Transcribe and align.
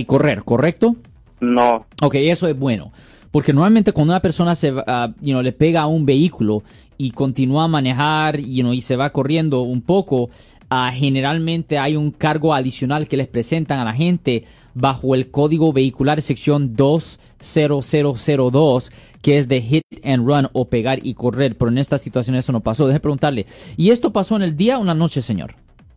y 0.00 0.04
correr, 0.04 0.44
¿correcto? 0.44 0.96
No. 1.40 1.86
Ok, 2.02 2.16
eso 2.16 2.46
es 2.46 2.58
bueno. 2.58 2.92
Porque 3.30 3.52
normalmente 3.52 3.92
cuando 3.92 4.12
una 4.12 4.20
persona 4.20 4.54
se 4.54 4.70
you 4.70 5.32
know, 5.32 5.42
le 5.42 5.52
pega 5.52 5.82
a 5.82 5.86
un 5.86 6.06
vehículo 6.06 6.62
y 6.98 7.12
continúa 7.12 7.64
a 7.64 7.68
manejar 7.68 8.38
you 8.38 8.62
know, 8.62 8.72
y 8.72 8.80
se 8.82 8.96
va 8.96 9.10
corriendo 9.10 9.62
un 9.62 9.80
poco, 9.80 10.30
ah, 10.68 10.92
generalmente 10.94 11.78
hay 11.78 11.96
un 11.96 12.10
cargo 12.10 12.54
adicional 12.54 13.08
que 13.08 13.16
les 13.16 13.28
presentan 13.28 13.78
a 13.78 13.84
la 13.84 13.94
gente 13.94 14.44
bajo 14.74 15.14
el 15.14 15.30
código 15.30 15.72
vehicular 15.72 16.20
sección 16.20 16.76
20002 16.76 18.92
que 19.22 19.38
es 19.38 19.48
de 19.48 19.62
hit 19.62 19.84
and 20.04 20.26
run 20.26 20.48
o 20.52 20.68
pegar 20.68 20.98
y 21.04 21.14
correr, 21.14 21.56
pero 21.56 21.70
en 21.70 21.78
esta 21.78 21.96
situación 21.96 22.36
eso 22.36 22.52
no 22.52 22.60
pasó. 22.60 22.86
Deje 22.86 23.00
preguntarle, 23.00 23.46
¿y 23.76 23.90
esto 23.90 24.12
pasó 24.12 24.36
en 24.36 24.42
el 24.42 24.56
día 24.56 24.78
o 24.78 24.82
en 24.82 24.88
la 24.88 24.94
noche, 24.94 25.22
señor? 25.22 25.54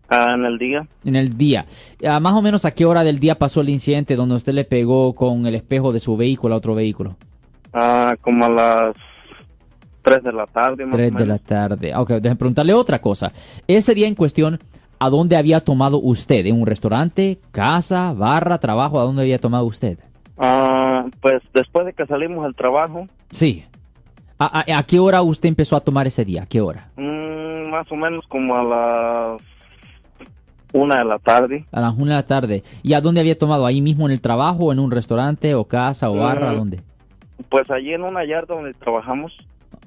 Ah, 0.10 0.34
en 0.36 0.46
el 0.46 0.58
día. 0.58 0.88
En 1.04 1.16
el 1.16 1.38
día. 1.38 1.66
Ah, 2.08 2.20
más 2.20 2.34
o 2.34 2.42
menos 2.42 2.64
a 2.66 2.72
qué 2.72 2.86
hora 2.86 3.04
del 3.04 3.20
día 3.20 3.36
pasó 3.40 3.62
el 3.62 3.70
incidente 3.70 4.16
donde 4.16 4.36
usted 4.36 4.54
le 4.54 4.64
pegó 4.64 5.14
con 5.16 5.46
el 5.48 5.56
espejo 5.56 5.92
de 5.92 6.00
su 6.00 6.16
vehículo 6.16 6.54
a 6.56 6.58
otro 6.58 6.76
vehículo? 6.76 7.16
Ah, 7.74 8.16
como 8.22 8.46
a 8.46 8.50
las 8.50 8.96
3 10.04 10.24
de 10.24 10.32
la 10.34 10.46
tarde. 10.46 10.86
Más 10.86 10.94
o 10.94 10.98
3 10.98 11.16
de 11.16 11.26
la 11.26 11.40
tarde. 11.40 11.96
Ok, 11.96 12.10
déjeme 12.12 12.36
preguntarle 12.36 12.74
otra 12.74 13.00
cosa. 13.00 13.32
Ese 13.68 13.96
día 13.96 14.08
en 14.08 14.16
cuestión, 14.16 14.60
¿a 15.00 15.10
dónde 15.10 15.36
había 15.38 15.62
tomado 15.62 16.00
usted? 16.00 16.46
¿En 16.46 16.60
un 16.62 16.68
restaurante, 16.68 17.40
casa, 17.52 18.14
barra, 18.14 18.60
trabajo? 18.60 19.00
¿A 19.00 19.04
dónde 19.04 19.24
había 19.24 19.40
tomado 19.40 19.66
usted? 19.66 19.98
Ah, 20.38 21.06
pues 21.22 21.42
después 21.54 21.86
de 21.88 21.94
que 21.94 22.06
salimos 22.06 22.44
del 22.44 22.56
trabajo, 22.56 23.08
Sí. 23.32 23.64
¿A, 24.38 24.60
a- 24.60 24.78
a 24.80 24.84
qué 24.84 25.00
hora 25.00 25.22
usted 25.22 25.48
empezó 25.50 25.76
a 25.78 25.82
tomar 25.82 26.06
ese 26.08 26.24
día? 26.26 26.44
¿A 26.44 26.46
qué 26.46 26.60
hora? 26.62 26.90
mm, 26.98 27.70
más 27.72 27.90
o 27.92 27.96
menos 27.96 28.24
como 28.28 28.54
a 28.56 28.64
las 28.64 29.42
1 30.76 30.96
de 30.96 31.06
la 31.06 31.20
tarde. 31.20 31.66
A 31.72 31.82
las 31.82 31.96
1 31.98 32.06
de 32.06 32.14
la 32.16 32.26
tarde. 32.28 32.64
¿Y 32.84 32.94
a 32.94 33.02
dónde 33.02 33.22
había 33.22 33.38
tomado? 33.40 33.66
¿Ahí 33.66 33.82
mismo 33.82 34.06
en 34.06 34.12
el 34.12 34.22
trabajo, 34.22 34.72
en 34.72 34.80
un 34.80 34.92
restaurante, 34.92 35.56
o 35.56 35.64
casa, 35.66 36.10
o 36.10 36.16
barra? 36.18 36.50
¿A 36.50 36.54
Mm. 36.54 36.58
dónde? 36.58 36.80
Pues 37.50 37.70
allí 37.72 37.94
en 37.94 38.04
una 38.04 38.26
yarda 38.26 38.56
donde 38.56 38.74
trabajamos, 38.74 39.32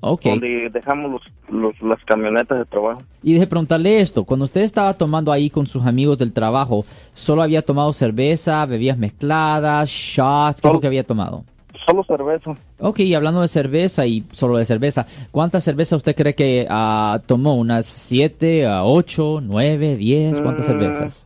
Ok. 0.01 0.23
donde 0.25 0.71
dejamos 0.73 1.11
los, 1.11 1.23
los- 1.51 1.83
las 1.83 2.03
camionetas 2.05 2.59
de 2.59 2.65
trabajo. 2.65 3.03
Y 3.23 3.35
deje 3.35 3.47
preguntarle 3.47 4.01
esto, 4.01 4.25
cuando 4.25 4.45
usted 4.45 4.63
estaba 4.63 4.95
tomando 4.95 5.31
ahí 5.33 5.51
con 5.51 5.67
sus 5.67 5.85
amigos 5.87 6.19
del 6.19 6.33
trabajo, 6.33 6.85
¿solo 7.15 7.43
había 7.43 7.63
tomado 7.63 7.93
cerveza, 7.93 8.65
bebidas 8.67 8.97
mezcladas, 8.99 9.89
shots? 9.91 10.61
¿Qué 10.61 10.69
es 10.69 10.71
lo 10.71 10.71
Solo- 10.71 10.81
que 10.81 10.87
había 10.87 11.05
tomado? 11.05 11.45
Solo 11.87 12.05
cerveza. 12.05 12.53
Ok, 12.81 13.01
y 13.01 13.15
hablando 13.15 13.41
de 13.43 13.49
cerveza 13.49 14.07
y 14.07 14.25
solo 14.33 14.59
de 14.59 14.65
cerveza, 14.65 15.07
¿cuántas 15.31 15.65
cervezas 15.65 15.97
usted 15.97 16.15
cree 16.15 16.35
que 16.35 16.67
ah, 16.71 17.19
tomó? 17.27 17.55
¿Unas 17.57 17.87
7, 17.87 18.69
8, 18.69 19.41
9, 19.43 19.97
10? 19.97 20.41
¿Cuántas 20.41 20.67
Mm. 20.67 20.69
cervezas? 20.69 21.25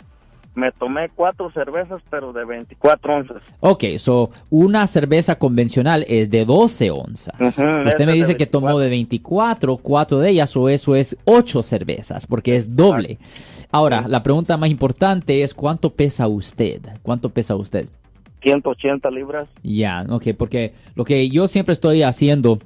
Me 0.55 0.71
tomé 0.73 1.09
cuatro 1.09 1.51
cervezas, 1.53 2.03
pero 2.11 2.31
de 2.35 2.45
24 2.45 3.17
onzas. 3.17 3.43
Ok, 3.61 3.85
so 3.97 4.31
una 4.51 4.87
cerveza 4.87 5.37
convencional 5.37 6.05
es 6.07 6.31
de 6.31 6.45
12 6.45 6.91
onzas. 6.91 7.35
Usted 7.41 8.05
me 8.05 8.13
dice 8.13 8.37
que 8.37 8.45
tomó 8.45 8.67
24. 8.77 8.79
de 8.79 8.89
24, 8.91 9.77
cuatro 9.79 10.19
de 10.19 10.29
ellas, 10.29 10.55
o 10.55 10.69
eso 10.69 10.95
es 10.95 11.17
8 11.25 11.63
cervezas, 11.63 12.27
porque 12.27 12.57
es 12.57 12.77
doble. 12.77 13.19
Ahora, 13.71 14.07
la 14.09 14.23
pregunta 14.23 14.59
más 14.59 14.69
importante 14.69 15.43
es 15.43 15.55
¿cuánto 15.55 15.89
pesa 15.89 16.29
usted? 16.29 16.83
¿Cuánto 17.03 17.31
pesa 17.31 17.57
usted? 17.57 17.87
180 18.43 19.11
libras. 19.11 19.49
Ya, 19.63 20.05
ok, 20.09 20.29
porque 20.37 20.73
lo 20.95 21.05
que 21.05 21.29
yo 21.31 21.49
siempre 21.49 21.73
estoy 21.73 22.03
haciendo 22.03 22.59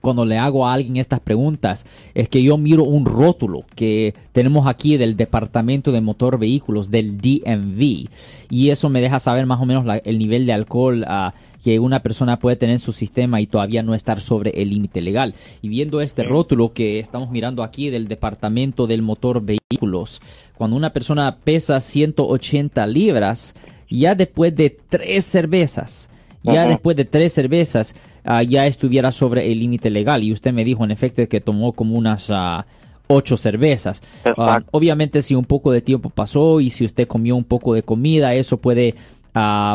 cuando 0.00 0.24
le 0.24 0.38
hago 0.38 0.64
a 0.64 0.74
alguien 0.74 0.96
estas 0.96 1.18
preguntas 1.18 1.84
es 2.14 2.28
que 2.28 2.40
yo 2.40 2.56
miro 2.56 2.84
un 2.84 3.04
rótulo 3.04 3.64
que 3.74 4.14
tenemos 4.30 4.68
aquí 4.68 4.96
del 4.96 5.16
Departamento 5.16 5.90
de 5.90 6.00
Motor 6.00 6.38
Vehículos 6.38 6.88
del 6.92 7.18
DMV 7.18 8.08
y 8.48 8.70
eso 8.70 8.88
me 8.90 9.00
deja 9.00 9.18
saber 9.18 9.44
más 9.46 9.60
o 9.60 9.66
menos 9.66 9.84
la- 9.84 9.96
el 9.96 10.18
nivel 10.20 10.46
de 10.46 10.52
alcohol 10.52 11.04
ah, 11.08 11.34
que 11.64 11.80
una 11.80 12.00
persona 12.00 12.38
puede 12.38 12.54
tener 12.54 12.74
en 12.74 12.78
su 12.78 12.92
sistema 12.92 13.40
y 13.40 13.48
todavía 13.48 13.82
no 13.82 13.92
estar 13.92 14.20
sobre 14.20 14.50
el 14.62 14.70
límite 14.70 15.00
legal. 15.02 15.34
Y 15.62 15.68
viendo 15.68 16.00
este 16.00 16.22
rótulo 16.22 16.72
que 16.72 17.00
estamos 17.00 17.30
mirando 17.30 17.64
aquí 17.64 17.90
del 17.90 18.06
Departamento 18.06 18.86
del 18.86 19.02
Motor 19.02 19.42
Vehículos, 19.44 20.22
cuando 20.56 20.76
una 20.76 20.92
persona 20.92 21.38
pesa 21.42 21.80
180 21.80 22.86
libras, 22.86 23.56
ya 23.88 24.14
después 24.14 24.54
de 24.54 24.70
tres 24.70 25.24
cervezas, 25.24 26.08
ya 26.42 26.66
después 26.66 26.96
de 26.96 27.04
tres 27.04 27.32
cervezas, 27.32 27.94
ah, 28.24 28.42
ya 28.42 28.66
estuviera 28.66 29.12
sobre 29.12 29.50
el 29.50 29.58
límite 29.58 29.90
legal. 29.90 30.22
Y 30.22 30.32
usted 30.32 30.52
me 30.52 30.64
dijo, 30.64 30.84
en 30.84 30.90
efecto, 30.90 31.28
que 31.28 31.40
tomó 31.40 31.72
como 31.72 31.96
unas 31.96 32.30
ah, 32.30 32.66
ocho 33.06 33.36
cervezas. 33.36 34.02
Ah, 34.36 34.62
obviamente, 34.70 35.22
si 35.22 35.34
un 35.34 35.44
poco 35.44 35.72
de 35.72 35.80
tiempo 35.80 36.10
pasó 36.10 36.60
y 36.60 36.70
si 36.70 36.84
usted 36.84 37.06
comió 37.06 37.36
un 37.36 37.44
poco 37.44 37.74
de 37.74 37.82
comida, 37.82 38.34
eso 38.34 38.56
puede, 38.58 38.94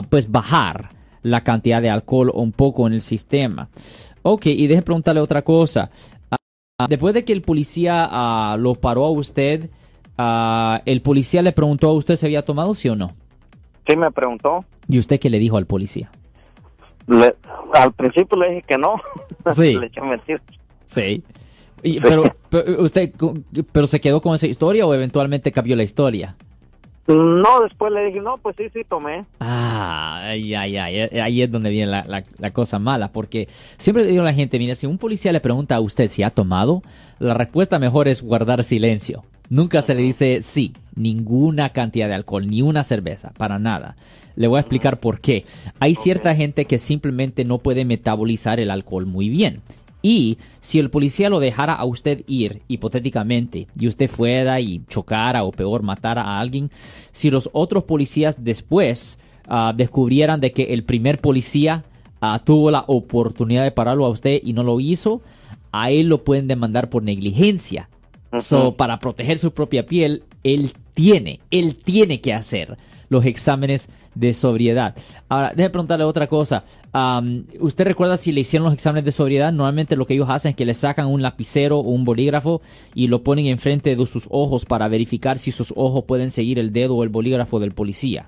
pues, 0.10 0.32
bajar 0.32 0.90
la 1.22 1.44
cantidad 1.44 1.82
de 1.82 1.90
alcohol 1.90 2.32
un 2.34 2.52
poco 2.52 2.88
en 2.88 2.94
el 2.94 3.02
sistema. 3.02 3.70
Ok, 4.24 4.48
y 4.48 4.68
deje 4.68 4.82
preguntarle 4.82 5.22
otra 5.22 5.42
cosa. 5.42 5.90
Después 6.90 7.14
de 7.14 7.24
que 7.24 7.34
el 7.34 7.42
policía 7.42 8.56
lo 8.58 8.76
paró 8.76 9.06
a 9.06 9.12
usted, 9.12 9.70
el 10.86 11.02
policía 11.02 11.42
le 11.42 11.52
preguntó 11.52 11.90
a 11.90 11.94
usted 11.94 12.18
si 12.18 12.26
había 12.26 12.44
tomado, 12.44 12.74
sí 12.76 12.90
o 12.90 12.96
no. 12.96 13.14
Sí 13.88 13.96
me 13.98 14.12
preguntó. 14.12 14.64
¿Y 14.88 15.00
usted 15.00 15.20
qué 15.20 15.30
le 15.30 15.40
dijo 15.40 15.58
al 15.58 15.66
policía? 15.66 16.10
Le- 17.08 17.36
al 17.74 17.92
principio 17.94 18.38
le 18.38 18.50
dije 18.50 18.64
que 18.68 18.78
no. 18.78 18.96
Sí. 19.52 19.76
le 19.76 19.88
eché 19.88 20.02
mentir. 20.02 20.42
Sí. 20.86 21.24
Y- 21.82 22.00
pero, 22.00 22.24
pero 22.50 22.82
usted, 22.84 23.12
pero 23.74 23.88
se 23.88 24.00
quedó 24.00 24.22
con 24.22 24.34
esa 24.36 24.48
historia 24.48 24.86
o 24.86 24.94
eventualmente 24.94 25.52
cambió 25.52 25.76
la 25.76 25.84
historia. 25.84 26.36
No, 27.06 27.60
después 27.62 27.92
le 27.92 28.06
dije, 28.06 28.22
no, 28.22 28.38
pues 28.38 28.56
sí, 28.58 28.64
sí 28.74 28.84
tomé. 28.88 29.26
Ah, 29.42 30.22
ay, 30.24 30.56
ay, 30.56 30.78
ay, 30.78 30.96
eh, 31.02 31.22
ahí 31.22 31.42
es 31.42 31.52
donde 31.52 31.70
viene 31.70 31.92
la, 31.92 32.06
la- 32.06 32.24
la 32.40 32.52
cosa 32.52 32.80
mala, 32.80 33.12
porque 33.12 33.50
siempre 33.78 34.06
le 34.06 34.12
digo 34.12 34.22
a 34.22 34.26
la 34.26 34.34
gente, 34.34 34.58
mira, 34.58 34.74
si 34.76 34.88
un 34.88 34.98
policía 34.98 35.34
le 35.34 35.42
pregunta 35.42 35.76
a 35.76 35.82
usted 35.82 36.08
si 36.08 36.24
ha 36.24 36.30
tomado, 36.30 36.82
la 37.20 37.34
respuesta 37.34 37.78
mejor 37.80 38.08
es 38.08 38.22
guardar 38.24 38.64
silencio. 38.64 39.26
Nunca 39.54 39.84
se 39.84 39.94
le 39.94 40.02
dice 40.02 40.42
sí, 40.42 40.74
ninguna 40.96 41.70
cantidad 41.70 42.08
de 42.08 42.16
alcohol, 42.16 42.48
ni 42.48 42.64
una 42.64 42.84
cerveza, 42.84 43.34
para 43.38 43.60
nada. 43.60 43.96
Le 44.36 44.48
voy 44.48 44.58
a 44.58 44.62
explicar 44.62 45.00
por 45.00 45.22
qué. 45.22 45.46
Hay 45.80 45.94
cierta 45.94 46.34
gente 46.34 46.66
que 46.66 46.80
simplemente 46.80 47.46
no 47.46 47.60
puede 47.60 47.86
metabolizar 47.86 48.60
el 48.60 48.72
alcohol 48.72 49.06
muy 49.06 49.30
bien. 49.30 49.62
Y 50.02 50.40
si 50.60 50.80
el 50.80 50.90
policía 50.90 51.30
lo 51.30 51.40
dejara 51.40 51.76
a 51.76 51.86
usted 51.86 52.24
ir, 52.26 52.64
hipotéticamente, 52.68 53.68
y 53.80 53.86
usted 53.86 54.10
fuera 54.10 54.60
y 54.60 54.82
chocara 54.88 55.44
o 55.44 55.52
peor 55.52 55.84
matara 55.84 56.24
a 56.24 56.40
alguien, 56.40 56.72
si 57.12 57.30
los 57.30 57.52
otros 57.54 57.84
policías 57.84 58.44
después 58.44 59.20
ah, 59.48 59.72
descubrieran 59.78 60.40
de 60.40 60.52
que 60.52 60.74
el 60.74 60.84
primer 60.84 61.22
policía 61.22 61.84
ah, 62.22 62.42
tuvo 62.44 62.72
la 62.72 62.86
oportunidad 62.88 63.66
de 63.66 63.72
pararlo 63.72 64.08
a 64.08 64.10
usted 64.10 64.40
y 64.44 64.54
no 64.54 64.64
lo 64.64 64.80
hizo, 64.80 65.22
a 65.72 65.92
él 65.92 66.08
lo 66.08 66.24
pueden 66.24 66.48
demandar 66.48 66.90
por 66.90 67.04
negligencia. 67.04 67.88
So, 68.40 68.76
para 68.76 69.00
proteger 69.00 69.38
su 69.38 69.52
propia 69.54 69.86
piel, 69.86 70.24
él 70.44 70.74
tiene, 70.94 71.40
él 71.52 71.76
tiene 71.76 72.22
que 72.22 72.34
hacer 72.34 72.78
los 73.10 73.26
exámenes 73.26 73.90
de 74.16 74.34
sobriedad. 74.34 74.96
Ahora, 75.30 75.50
déjeme 75.50 75.70
preguntarle 75.70 76.06
otra 76.06 76.28
cosa. 76.28 76.64
¿Usted 77.60 77.86
recuerda 77.86 78.18
si 78.18 78.32
le 78.32 78.42
hicieron 78.42 78.66
los 78.66 78.74
exámenes 78.74 79.06
de 79.06 79.12
sobriedad? 79.12 79.52
Normalmente 79.52 79.96
lo 79.96 80.06
que 80.06 80.14
ellos 80.16 80.30
hacen 80.30 80.50
es 80.52 80.56
que 80.56 80.66
le 80.66 80.74
sacan 80.74 81.08
un 81.08 81.22
lapicero 81.22 81.78
o 81.80 81.82
un 81.92 82.06
bolígrafo 82.06 82.62
y 82.96 83.08
lo 83.08 83.24
ponen 83.24 83.46
enfrente 83.48 83.96
de 83.96 84.06
sus 84.06 84.28
ojos 84.32 84.66
para 84.66 84.88
verificar 84.88 85.38
si 85.38 85.52
sus 85.52 85.74
ojos 85.76 86.04
pueden 86.06 86.30
seguir 86.32 86.60
el 86.60 86.72
dedo 86.74 86.96
o 86.96 87.04
el 87.04 87.10
bolígrafo 87.10 87.60
del 87.60 87.72
policía. 87.72 88.28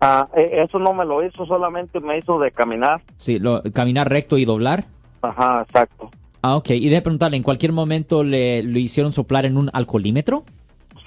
Ah, 0.00 0.28
e- 0.36 0.62
eso 0.62 0.78
no 0.78 0.92
me 0.92 1.04
lo 1.06 1.24
hizo, 1.24 1.46
solamente 1.46 2.00
me 2.00 2.18
hizo 2.18 2.38
de 2.38 2.50
caminar. 2.50 3.00
Sí, 3.16 3.38
lo- 3.38 3.62
caminar 3.72 4.08
recto 4.10 4.36
y 4.36 4.44
doblar. 4.44 4.84
Ajá, 5.22 5.62
exacto. 5.66 6.10
Ah, 6.48 6.54
ok. 6.54 6.70
Y 6.70 6.84
déjeme 6.84 7.02
preguntarle, 7.02 7.36
¿en 7.36 7.42
cualquier 7.42 7.72
momento 7.72 8.22
le 8.22 8.62
lo 8.62 8.78
hicieron 8.78 9.10
soplar 9.10 9.46
en 9.46 9.56
un 9.56 9.68
alcoholímetro? 9.72 10.44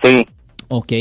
Sí. 0.04 0.28
Ok, 0.68 0.92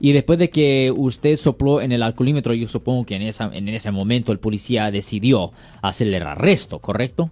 y 0.00 0.12
después 0.12 0.38
de 0.38 0.48
que 0.48 0.92
usted 0.96 1.36
sopló 1.36 1.80
en 1.80 1.90
el 1.90 2.02
alcoholímetro, 2.04 2.54
yo 2.54 2.68
supongo 2.68 3.04
que 3.04 3.16
en, 3.16 3.22
esa, 3.22 3.50
en 3.52 3.68
ese 3.68 3.90
momento 3.90 4.30
el 4.30 4.38
policía 4.38 4.92
decidió 4.92 5.50
hacerle 5.82 6.18
el 6.18 6.22
arresto, 6.22 6.78
¿correcto? 6.78 7.30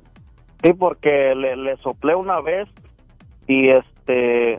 Sí, 0.65 0.73
porque 0.73 1.33
le, 1.37 1.57
le 1.57 1.77
soplé 1.77 2.17
una 2.17 2.41
vez 2.41 2.67
y 3.47 3.69
este 3.69 4.59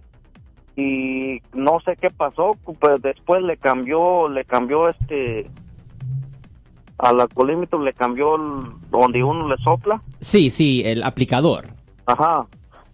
y 0.77 1.41
no 1.53 1.81
sé 1.81 1.97
qué 1.99 2.09
pasó, 2.09 2.57
pues 2.79 3.01
después 3.01 3.43
le 3.43 3.57
cambió, 3.57 4.29
le 4.29 4.45
cambió 4.45 4.87
este 4.87 5.47
al 6.97 7.19
alcoholímetro 7.19 7.83
le 7.83 7.91
cambió 7.93 8.35
el- 8.37 8.71
donde 8.89 9.21
uno 9.21 9.49
le 9.49 9.57
sopla, 9.63 10.01
Sí, 10.21 10.49
sí, 10.49 10.81
el 10.85 11.03
aplicador. 11.03 11.67
Ajá, 12.11 12.45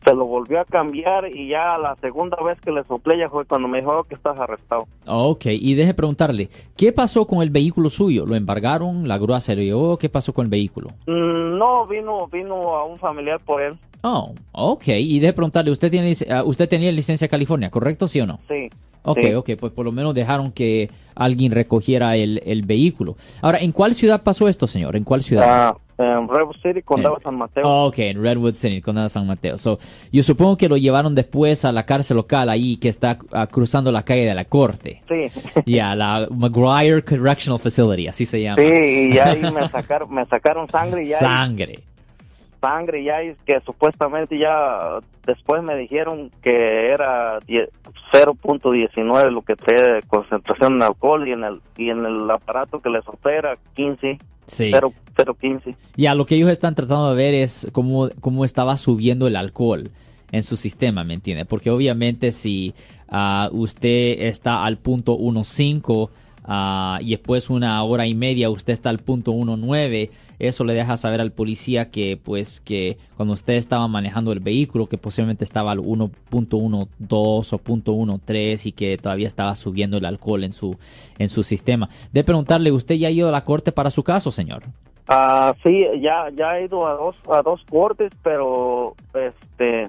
se 0.06 0.13
lo 0.13 0.25
volvió 0.25 0.59
a 0.62 0.65
cambiar 0.65 1.27
y 1.35 1.47
ya 1.50 1.77
la 1.79 1.95
segunda 1.95 2.38
vez 2.44 2.59
que 2.62 2.71
le 2.71 2.83
soplé 2.83 3.17
ya 3.17 3.29
fue 3.29 3.44
cuando 3.45 3.67
me 3.67 3.79
dijo 3.79 3.91
"Oh, 3.91 4.03
que 4.03 4.13
estás 4.15 4.39
arrestado. 4.39 4.85
Ok, 5.07 5.45
y 5.47 5.73
deje 5.73 5.94
preguntarle, 5.95 6.50
¿qué 6.77 6.91
pasó 6.91 7.25
con 7.25 7.41
el 7.41 7.50
vehículo 7.50 7.89
suyo? 7.89 8.25
¿Lo 8.25 8.35
embargaron? 8.35 9.07
¿La 9.07 9.17
grúa 9.17 9.41
se 9.41 9.56
lo 9.56 9.62
llevó? 9.63 9.97
¿Qué 9.97 10.09
pasó 10.09 10.31
con 10.33 10.45
el 10.45 10.51
vehículo? 10.51 10.89
Mm, 11.07 11.57
No, 11.57 11.88
vino, 11.88 12.27
vino 12.27 12.75
a 12.75 12.85
un 12.85 13.00
familiar 13.00 13.39
por 13.39 13.62
él, 13.62 13.77
Oh, 14.07 14.35
ok, 14.51 14.88
y 14.89 15.17
deje 15.19 15.33
preguntarle, 15.33 15.71
¿usted, 15.71 15.89
tiene, 15.89 16.13
ah, 16.29 16.44
usted 16.44 16.69
tenía 16.69 16.91
licencia 16.91 17.25
de 17.25 17.29
California, 17.29 17.71
correcto, 17.71 18.07
sí 18.07 18.21
o 18.21 18.27
no? 18.27 18.39
sí, 18.47 18.69
Ok, 19.07 19.19
Sí. 19.19 19.33
ok, 19.33 19.50
pues 19.59 19.71
por 19.73 19.85
lo 19.85 19.91
menos 19.91 20.13
dejaron 20.13 20.51
que 20.51 20.89
alguien 21.15 21.51
recogiera 21.51 22.15
el, 22.15 22.41
el 22.45 22.62
vehículo. 22.63 23.15
Ahora, 23.41 23.59
¿en 23.59 23.71
cuál 23.71 23.94
ciudad 23.95 24.21
pasó 24.23 24.47
esto, 24.47 24.65
señor? 24.67 24.95
¿En 24.95 25.03
cuál 25.03 25.21
ciudad? 25.23 25.45
Ah, 25.47 25.77
Redwood 25.97 26.57
City, 26.62 26.81
Condado 26.81 27.18
Eh, 27.18 27.21
San 27.24 27.38
Mateo. 27.38 27.86
Ok, 27.86 28.00
en 28.00 28.21
Redwood 28.21 28.53
City, 28.53 28.81
Condado 28.81 29.06
de 29.06 29.09
San 29.09 29.25
Mateo. 29.27 29.57
So, 29.57 29.80
yo 30.12 30.24
supongo 30.24 30.57
que 30.57 30.68
lo 30.68 30.77
llevaron 30.77 31.15
después 31.15 31.65
a 31.65 31.71
la 31.71 31.86
cárcel 31.86 32.18
local 32.18 32.50
ahí 32.50 32.77
que 32.77 32.89
está 32.89 33.18
ah, 33.31 33.47
cruzando 33.47 33.92
la 33.92 34.03
calle 34.03 34.25
de 34.25 34.33
la 34.36 34.45
corte. 34.45 35.01
Sí. 35.07 35.31
Ya, 35.65 35.95
la 35.95 36.27
McGuire 36.30 37.03
Correctional 37.03 37.59
Facility, 37.59 38.07
así 38.07 38.25
se 38.25 38.42
llama. 38.42 38.62
Sí, 38.62 39.09
y 39.13 39.18
ahí 39.18 39.42
me 39.53 39.68
sacaron, 39.69 40.13
me 40.13 40.25
sacaron 40.25 40.69
sangre 40.69 41.03
y 41.03 41.07
ya 41.07 41.19
Sangre. 41.19 41.80
Sangre 42.65 43.01
y 43.01 43.09
ahí 43.09 43.35
que 43.45 43.59
supuestamente 43.62 44.38
ya 44.39 45.00
después 45.25 45.62
me 45.63 45.75
dijeron 45.77 46.31
que 46.41 46.89
era 46.91 47.39
die- 47.47 47.69
0.19 48.12 49.31
lo 49.31 49.41
que 49.41 49.56
trae 49.56 50.01
concentración 50.07 50.79
de 50.79 50.85
alcohol 50.85 51.27
y 51.27 51.31
en 51.33 51.44
el 51.44 51.62
y 51.77 51.89
en 51.89 52.06
el 52.06 52.29
aparato 52.29 52.79
que 52.81 52.89
les 52.89 53.07
opera 53.07 53.57
15 53.75 54.17
Sí. 54.47 54.69
0 54.71 54.94
0.15 55.15 55.75
Ya, 55.95 56.13
lo 56.13 56.25
que 56.27 56.35
ellos 56.35 56.51
están 56.51 56.75
tratando 56.75 57.09
de 57.09 57.15
ver 57.15 57.33
es 57.33 57.67
cómo, 57.71 58.09
cómo 58.21 58.45
estaba 58.45 58.77
subiendo 58.77 59.25
el 59.27 59.35
alcohol 59.38 59.89
en 60.31 60.44
su 60.44 60.56
sistema, 60.56 61.03
¿me 61.03 61.15
entiende? 61.15 61.45
Porque 61.45 61.71
obviamente 61.71 62.31
si 62.31 62.73
ah, 63.09 63.50
usted 63.51 64.21
está 64.27 64.63
al 64.63 64.77
punto 64.77 65.17
1.5 65.17 66.09
ah, 66.45 67.00
y 67.01 67.12
después 67.12 67.50
una 67.50 67.83
hora 67.83 68.07
y 68.07 68.15
media 68.15 68.50
usted 68.50 68.74
está 68.74 68.89
al 68.89 69.00
punto 69.00 69.33
1.9, 69.33 70.09
eso 70.39 70.63
le 70.63 70.74
deja 70.74 70.97
saber 70.97 71.21
al 71.21 71.31
policía 71.31 71.92
que 71.92 72.18
pues 72.21 72.62
que 72.62 72.97
cuando 73.15 73.33
usted 73.33 73.53
estaba 73.53 73.88
manejando 73.88 74.31
el 74.31 74.39
vehículo 74.39 74.88
que 74.88 74.97
posiblemente 74.97 75.44
estaba 75.44 75.71
al 75.71 75.80
1.12 75.80 77.53
o 77.53 77.59
.13 77.59 78.65
y 78.65 78.71
que 78.71 78.97
todavía 78.97 79.27
estaba 79.27 79.56
subiendo 79.56 79.97
el 79.97 80.06
alcohol 80.06 80.44
en 80.44 80.53
su 80.53 80.77
en 81.18 81.30
su 81.30 81.44
sistema. 81.44 81.89
De 82.12 82.24
preguntarle, 82.24 82.71
¿usted 82.71 82.95
ya 82.95 83.07
ha 83.07 83.12
ido 83.12 83.30
a 83.30 83.31
la 83.31 83.44
corte 83.44 83.71
para 83.71 83.89
su 83.89 84.03
caso, 84.03 84.31
señor? 84.31 84.63
Ah, 85.07 85.53
sí, 85.63 85.86
ya 86.01 86.30
ya 86.33 86.57
he 86.57 86.65
ido 86.65 86.88
a 86.88 86.94
dos 86.94 87.15
a 87.31 87.41
dos 87.41 87.62
cortes, 87.69 88.12
pero 88.24 88.95
este 89.13 89.88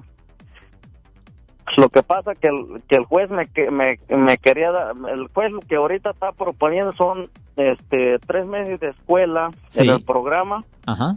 lo 1.77 1.89
que 1.89 2.03
pasa 2.03 2.35
que 2.35 2.49
el, 2.49 2.83
que 2.89 2.97
el 2.97 3.05
juez 3.05 3.29
me, 3.31 3.47
que- 3.47 3.71
me 3.71 3.99
me 4.09 4.39
quería 4.39 4.71
dar, 4.71 4.95
el 5.13 5.27
juez 5.29 5.51
lo 5.53 5.61
que 5.61 5.77
ahorita 5.77 6.11
está 6.11 6.33
proponiendo 6.33 6.93
son 6.95 7.29
este 7.57 8.19
tres 8.27 8.47
meses 8.47 8.79
de 8.81 8.89
escuela 8.91 9.51
Sí. 9.69 9.83
en 9.85 9.91
el 9.91 10.03
programa 10.03 10.65
Ajá. 10.87 11.17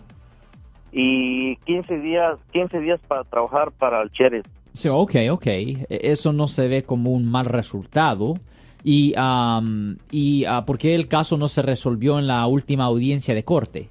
y 0.92 1.56
15 1.66 2.00
días 2.00 2.38
15 2.52 2.80
días 2.80 3.00
para 3.08 3.24
trabajar 3.26 3.72
para 3.72 4.02
el 4.02 4.10
sheriff. 4.10 4.46
Sí, 4.74 4.88
ok, 4.90 5.16
ok. 5.32 5.46
E- 5.48 5.88
Eso 5.90 6.34
no 6.34 6.48
se 6.48 6.68
ve 6.68 6.84
como 6.84 7.12
un 7.12 7.30
mal 7.30 7.46
resultado. 7.46 8.36
¿Y, 8.84 9.14
am, 9.18 9.98
y 10.10 10.46
ah, 10.46 10.64
por 10.66 10.78
qué 10.78 10.96
el 10.96 11.08
caso 11.10 11.38
no 11.38 11.48
se 11.50 11.62
resolvió 11.62 12.18
en 12.18 12.28
la 12.28 12.48
última 12.48 12.86
audiencia 12.86 13.34
de 13.36 13.44
corte? 13.44 13.90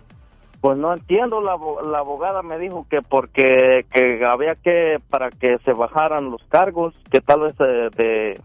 Pues 0.60 0.76
no 0.76 0.92
entiendo, 0.92 1.40
la, 1.40 1.56
la 1.88 1.98
abogada 1.98 2.42
me 2.42 2.58
dijo 2.58 2.86
que 2.90 3.00
porque 3.00 3.86
que 3.92 4.24
había 4.24 4.56
que, 4.56 4.98
para 5.08 5.30
que 5.30 5.58
se 5.64 5.72
bajaran 5.72 6.30
los 6.30 6.42
cargos, 6.48 6.94
que 7.10 7.20
tal 7.20 7.42
vez 7.42 7.54
eh, 7.60 7.90
de, 7.96 8.40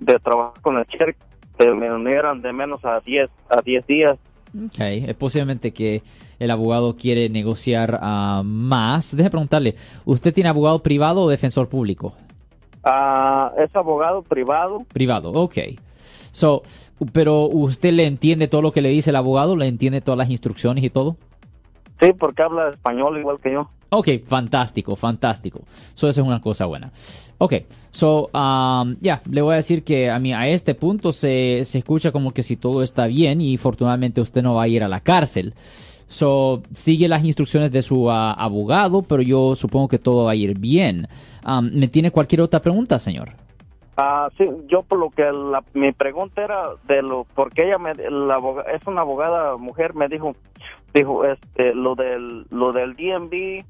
de 0.00 0.18
trabajar 0.18 0.60
con 0.60 0.76
el 0.78 0.84
sheriff 0.84 1.16
se 1.58 1.70
me 1.70 1.92
unieran 1.92 2.42
de 2.42 2.52
menos 2.52 2.84
a 2.84 3.00
10 3.00 3.30
a 3.48 3.62
10 3.62 3.86
días. 3.86 4.18
Ok, 4.54 4.80
es 4.80 5.14
posiblemente 5.14 5.72
que 5.72 6.02
el 6.38 6.50
abogado 6.50 6.96
quiere 6.96 7.28
negociar 7.28 7.98
ah, 8.02 8.42
más. 8.44 9.16
Deje 9.16 9.30
preguntarle, 9.30 9.76
¿usted 10.04 10.34
tiene 10.34 10.50
abogado 10.50 10.82
privado 10.82 11.22
o 11.22 11.28
defensor 11.28 11.68
público? 11.68 12.14
Ah, 12.82 13.52
es 13.58 13.74
abogado 13.76 14.22
privado, 14.22 14.84
Privado, 14.92 15.32
ok. 15.32 15.58
So, 16.32 16.62
pero 17.12 17.44
¿usted 17.44 17.92
le 17.92 18.04
entiende 18.04 18.48
todo 18.48 18.62
lo 18.62 18.72
que 18.72 18.82
le 18.82 18.90
dice 18.90 19.10
el 19.10 19.16
abogado? 19.16 19.56
¿Le 19.56 19.66
entiende 19.66 20.00
todas 20.00 20.18
las 20.18 20.30
instrucciones 20.30 20.84
y 20.84 20.90
todo? 20.90 21.16
sí, 22.00 22.12
porque 22.18 22.42
habla 22.42 22.70
español 22.70 23.18
igual 23.18 23.38
que 23.42 23.52
yo. 23.52 23.68
Ok, 23.90 24.08
fantástico, 24.26 24.94
fantástico. 24.96 25.62
So, 25.94 26.08
esa 26.08 26.20
es 26.20 26.26
una 26.26 26.40
cosa 26.40 26.64
buena. 26.66 26.92
Ok, 27.38 27.54
so, 27.90 28.30
um, 28.32 28.96
ya, 29.00 29.20
le 29.28 29.42
voy 29.42 29.54
a 29.54 29.56
decir 29.56 29.82
que 29.82 30.10
a 30.10 30.18
mí 30.18 30.32
a 30.32 30.48
este 30.48 30.74
punto 30.74 31.12
se, 31.12 31.64
se 31.64 31.78
escucha 31.78 32.12
como 32.12 32.32
que 32.32 32.42
si 32.42 32.56
todo 32.56 32.82
está 32.82 33.06
bien 33.06 33.40
y 33.40 33.56
afortunadamente 33.56 34.20
usted 34.20 34.42
no 34.42 34.54
va 34.54 34.62
a 34.62 34.68
ir 34.68 34.84
a 34.84 34.88
la 34.88 35.00
cárcel. 35.00 35.54
So, 36.08 36.62
sigue 36.72 37.08
las 37.08 37.24
instrucciones 37.24 37.72
de 37.72 37.82
su 37.82 38.10
ah, 38.10 38.32
abogado, 38.32 39.02
pero 39.02 39.22
yo 39.22 39.54
supongo 39.56 39.88
que 39.88 39.98
todo 39.98 40.24
va 40.24 40.32
a 40.32 40.36
ir 40.36 40.58
bien. 40.58 41.08
Um, 41.46 41.70
¿Me 41.72 41.88
tiene 41.88 42.10
cualquier 42.10 42.42
otra 42.42 42.60
pregunta, 42.60 42.98
señor? 42.98 43.39
Ah, 44.02 44.30
sí, 44.38 44.48
yo 44.68 44.82
por 44.82 44.98
lo 44.98 45.10
que 45.10 45.24
la- 45.30 45.62
mi 45.74 45.92
pregunta 45.92 46.42
era 46.42 46.70
de 46.84 47.02
lo 47.02 47.26
porque 47.34 47.66
ella 47.66 47.76
me 47.76 47.92
la 47.94 48.40
es 48.72 48.86
una 48.86 49.02
abogada 49.02 49.58
mujer 49.58 49.92
me 49.94 50.08
dijo 50.08 50.34
dijo 50.94 51.26
este 51.26 51.74
lo 51.74 51.94
del 51.96 52.46
lo 52.48 52.72
del 52.72 52.94
DMV 52.96 53.62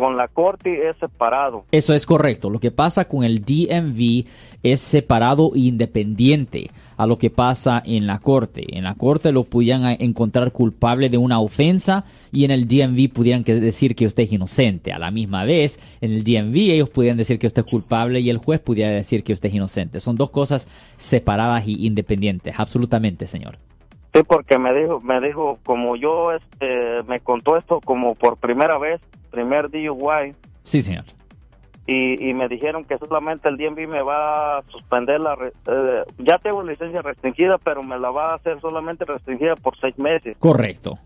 con 0.00 0.16
la 0.16 0.28
corte 0.28 0.88
es 0.88 0.96
separado. 0.96 1.64
Eso 1.70 1.94
es 1.94 2.06
correcto. 2.06 2.50
Lo 2.50 2.58
que 2.58 2.70
pasa 2.70 3.06
con 3.06 3.22
el 3.24 3.44
DMV 3.44 4.24
es 4.62 4.80
separado 4.80 5.52
e 5.54 5.60
independiente 5.60 6.70
a 6.96 7.06
lo 7.06 7.18
que 7.18 7.30
pasa 7.30 7.82
en 7.84 8.06
la 8.06 8.18
corte. 8.18 8.76
En 8.76 8.84
la 8.84 8.94
corte 8.94 9.32
lo 9.32 9.44
pudieran 9.44 9.96
encontrar 10.00 10.52
culpable 10.52 11.08
de 11.08 11.18
una 11.18 11.40
ofensa 11.40 12.04
y 12.32 12.44
en 12.44 12.50
el 12.50 12.68
DMV 12.68 13.12
pudieran 13.12 13.42
decir 13.42 13.94
que 13.94 14.06
usted 14.06 14.24
es 14.24 14.32
inocente. 14.32 14.92
A 14.92 14.98
la 14.98 15.10
misma 15.10 15.44
vez, 15.44 15.78
en 16.00 16.12
el 16.12 16.24
DMV 16.24 16.56
ellos 16.56 16.90
pudieran 16.90 17.16
decir 17.16 17.38
que 17.38 17.46
usted 17.46 17.64
es 17.64 17.70
culpable 17.70 18.20
y 18.20 18.30
el 18.30 18.38
juez 18.38 18.60
pudiera 18.60 18.90
decir 18.90 19.22
que 19.22 19.32
usted 19.32 19.48
es 19.48 19.54
inocente. 19.54 20.00
Son 20.00 20.16
dos 20.16 20.30
cosas 20.30 20.68
separadas 20.96 21.66
y 21.66 21.86
independientes. 21.86 22.54
Absolutamente, 22.58 23.26
señor. 23.26 23.58
Sí, 24.12 24.22
porque 24.26 24.58
me 24.58 24.74
dijo 24.74 25.00
me 25.00 25.20
dijo 25.20 25.58
como 25.64 25.94
yo 25.96 26.32
este 26.32 27.02
me 27.06 27.20
contó 27.20 27.56
esto 27.56 27.80
como 27.80 28.14
por 28.14 28.36
primera 28.38 28.76
vez, 28.78 29.00
primer 29.30 29.70
DUI 29.70 30.34
Sí, 30.62 30.82
señor. 30.82 31.04
y, 31.86 32.28
y 32.28 32.34
me 32.34 32.48
dijeron 32.48 32.84
que 32.84 32.98
solamente 32.98 33.48
el 33.48 33.56
DMV 33.56 33.86
me 33.88 34.02
va 34.02 34.58
a 34.58 34.62
suspender 34.70 35.20
la 35.20 35.34
eh, 35.66 36.02
ya 36.18 36.38
tengo 36.38 36.62
licencia 36.62 37.02
restringida, 37.02 37.58
pero 37.58 37.82
me 37.82 37.98
la 37.98 38.10
va 38.10 38.32
a 38.32 38.34
hacer 38.34 38.60
solamente 38.60 39.04
restringida 39.04 39.54
por 39.56 39.78
seis 39.78 39.96
meses. 39.98 40.36
Correcto. 40.38 40.98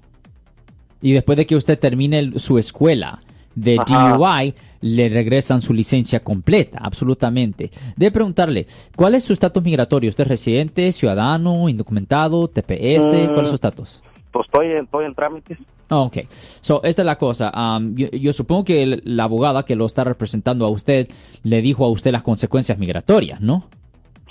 Y 1.02 1.12
después 1.12 1.36
de 1.36 1.46
que 1.46 1.56
usted 1.56 1.78
termine 1.78 2.18
el- 2.18 2.40
su 2.40 2.58
escuela 2.58 3.18
de 3.54 3.78
Ajá. 3.78 4.16
DUI, 4.16 4.54
le 4.80 5.08
regresan 5.08 5.62
su 5.62 5.72
licencia 5.72 6.20
completa, 6.20 6.78
absolutamente. 6.82 7.70
Debe 7.96 8.10
preguntarle, 8.12 8.66
¿cuál 8.96 9.14
es 9.14 9.24
su 9.24 9.32
estatus 9.32 9.62
migratorio? 9.62 10.10
¿Usted 10.10 10.24
es 10.24 10.28
residente, 10.28 10.92
ciudadano, 10.92 11.68
indocumentado, 11.68 12.48
TPS? 12.48 13.28
¿Cuál 13.32 13.42
es 13.42 13.48
su 13.48 13.52
Mm. 13.52 13.54
estatus? 13.54 14.02
Pues 14.30 14.46
estoy 14.46 14.66
en, 14.72 14.84
estoy 14.84 15.04
en 15.06 15.14
trámites. 15.14 15.58
Ah, 15.88 15.98
Ok, 16.00 16.18
so, 16.60 16.82
esta 16.82 17.02
es 17.02 17.06
la 17.06 17.16
cosa. 17.18 17.52
Um, 17.54 17.94
yo, 17.94 18.08
yo 18.10 18.32
supongo 18.32 18.64
que 18.64 18.82
el- 18.82 19.02
la 19.04 19.24
abogada 19.24 19.64
que 19.64 19.76
lo 19.76 19.86
está 19.86 20.02
representando 20.02 20.64
a 20.66 20.70
usted 20.70 21.08
le 21.42 21.62
dijo 21.62 21.84
a 21.84 21.90
usted 21.90 22.10
las 22.10 22.22
consecuencias 22.22 22.78
migratorias, 22.78 23.40
¿no? 23.40 23.66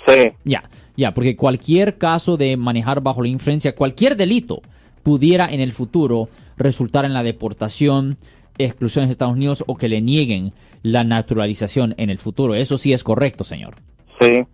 Sí. 0.06 0.30
Ya, 0.44 0.64
ya, 0.96 1.14
porque 1.14 1.34
cualquier 1.36 1.96
caso 1.96 2.36
de 2.36 2.56
manejar 2.56 3.00
bajo 3.00 3.22
la 3.22 3.28
influencia, 3.28 3.74
cualquier 3.74 4.16
delito 4.16 4.60
pudiera 5.02 5.46
en 5.46 5.60
el 5.60 5.72
futuro 5.72 6.28
resultar 6.58 7.04
en 7.06 7.14
la 7.14 7.22
deportación, 7.22 8.18
exclusión 8.58 9.06
de 9.06 9.12
Estados 9.12 9.34
Unidos 9.34 9.64
o 9.66 9.76
que 9.76 9.88
le 9.88 10.00
nieguen 10.00 10.52
la 10.82 11.04
naturalización 11.04 11.94
en 11.98 12.10
el 12.10 12.18
futuro. 12.18 12.54
Eso 12.54 12.78
sí 12.78 12.92
es 12.92 13.02
correcto, 13.04 13.44
señor. 13.44 13.76
Sí. 14.20 14.44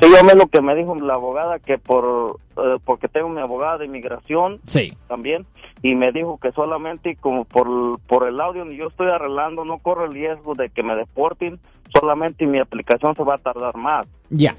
Sí, 0.00 0.08
yo 0.12 0.24
me 0.24 0.34
lo 0.34 0.46
que 0.48 0.60
me 0.60 0.74
dijo 0.74 0.94
la 0.96 1.14
abogada 1.14 1.58
que 1.60 1.78
por 1.78 2.40
eh, 2.56 2.78
porque 2.84 3.06
tengo 3.06 3.28
mi 3.28 3.40
abogada 3.40 3.78
de 3.78 3.84
inmigración 3.86 4.58
Sí. 4.64 4.92
también 5.06 5.46
y 5.82 5.94
me 5.94 6.10
dijo 6.10 6.38
que 6.42 6.50
solamente 6.50 7.14
como 7.14 7.44
por 7.44 8.00
por 8.08 8.26
el 8.26 8.40
audio 8.40 8.68
yo 8.72 8.88
estoy 8.88 9.08
arreglando 9.08 9.64
no 9.64 9.78
corre 9.78 10.06
el 10.06 10.14
riesgo 10.14 10.54
de 10.54 10.70
que 10.70 10.82
me 10.82 10.96
deporten, 10.96 11.60
solamente 11.96 12.44
mi 12.46 12.58
aplicación 12.58 13.14
se 13.14 13.22
va 13.22 13.34
a 13.34 13.38
tardar 13.38 13.76
más. 13.76 14.06
Ya. 14.30 14.56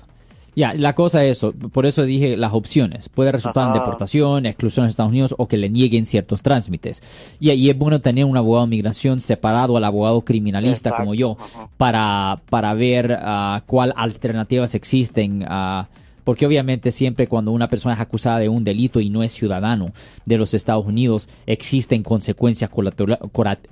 Ya, 0.60 0.74
la 0.74 0.94
cosa 0.94 1.24
es 1.24 1.38
eso, 1.38 1.54
por 1.54 1.86
eso 1.86 2.04
dije 2.04 2.36
las 2.36 2.52
opciones. 2.52 3.08
Puede 3.08 3.32
resultar 3.32 3.68
en 3.68 3.72
deportación, 3.72 4.46
exclusión 4.46 4.86
de 4.86 4.90
Estados 4.90 5.10
Unidos 5.10 5.34
o 5.38 5.48
que 5.48 5.56
le 5.56 5.70
nieguen 5.70 6.06
ciertos 6.06 6.42
trámites. 6.42 7.02
Y 7.40 7.50
ahí 7.50 7.70
es 7.70 7.78
bueno 7.78 8.02
tener 8.02 8.26
un 8.26 8.36
abogado 8.36 8.66
de 8.66 8.72
migración 8.72 9.22
separado 9.22 9.78
al 9.78 9.86
abogado 9.86 10.20
criminalista 10.20 10.90
Exacto, 10.90 11.02
como 11.02 11.16
yo 11.16 11.38
ajá. 11.40 11.70
para, 11.78 12.42
para 12.50 12.74
ver 12.74 13.18
ah, 13.22 13.64
cuál 13.68 13.94
alternativas 13.96 14.76
existen. 14.76 15.46
ah, 15.48 15.88
porque 16.26 16.46
obviamente 16.46 16.92
siempre 16.92 17.28
cuando 17.28 17.54
una 17.54 17.70
persona 17.70 17.96
es 17.96 18.02
acusada 18.02 18.40
de 18.40 18.50
un 18.50 18.66
delito 18.66 19.00
y 19.00 19.10
no 19.10 19.24
es 19.24 19.32
ciudadano 19.32 19.94
de 20.26 20.38
los 20.38 20.54
Estados 20.54 20.86
Unidos, 20.86 21.30
existen 21.46 22.04
consecuencias 22.04 22.70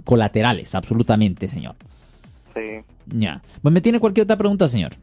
colaterales, 0.05 0.73
absolutamente, 0.73 1.49
señor. 1.49 1.75
Sí. 2.55 2.79
Ya. 3.07 3.41
Pues 3.61 3.73
me 3.73 3.81
tiene 3.81 3.99
cualquier 3.99 4.23
otra 4.23 4.37
pregunta, 4.37 4.69
señor. 4.69 4.93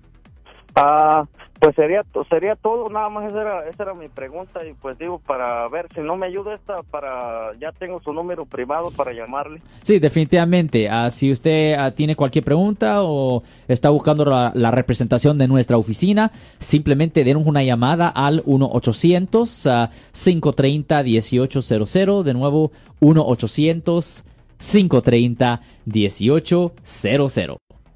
Ah, 0.76 1.26
pues 1.60 1.76
sería 1.76 2.04
sería 2.28 2.56
todo, 2.56 2.90
nada 2.90 3.08
más 3.08 3.30
esa 3.30 3.40
era, 3.40 3.68
esa 3.68 3.84
era 3.84 3.94
mi 3.94 4.08
pregunta 4.08 4.66
y 4.66 4.74
pues 4.74 4.98
digo 4.98 5.18
para 5.18 5.66
ver 5.68 5.86
si 5.94 6.00
no 6.00 6.16
me 6.16 6.26
ayuda 6.26 6.54
esta 6.54 6.82
para 6.82 7.52
ya 7.58 7.72
tengo 7.72 8.00
su 8.02 8.12
número 8.12 8.44
privado 8.44 8.90
para 8.90 9.12
llamarle. 9.12 9.62
Sí, 9.82 9.98
definitivamente. 9.98 10.88
Ah, 10.90 11.10
si 11.10 11.30
usted 11.32 11.74
ah, 11.78 11.92
tiene 11.92 12.16
cualquier 12.16 12.44
pregunta 12.44 13.02
o 13.02 13.42
está 13.68 13.90
buscando 13.90 14.24
la, 14.24 14.52
la 14.54 14.70
representación 14.72 15.38
de 15.38 15.48
nuestra 15.48 15.78
oficina, 15.78 16.32
simplemente 16.58 17.24
denos 17.24 17.46
una 17.46 17.62
llamada 17.62 18.08
al 18.08 18.42
1 18.44 18.68
800 18.72 19.68
530 20.12 21.02
1800, 21.02 22.24
de 22.24 22.34
nuevo 22.34 22.72
1 23.00 23.24
800 23.26 24.24
530 24.58 25.60
1800. 25.86 27.63